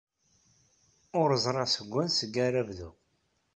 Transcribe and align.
Ur 1.19 1.29
ẓriɣ 1.43 1.67
seg 1.69 1.87
wanseg 1.91 2.35
ara 2.45 2.61
bduɣ. 2.67 2.93